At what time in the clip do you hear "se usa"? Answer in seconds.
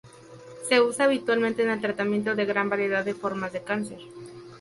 0.67-1.05